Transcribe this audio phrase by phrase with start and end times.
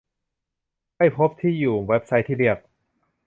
[0.97, 2.57] ไม่พบที่อยู่เว็บไซต์ที่เรียก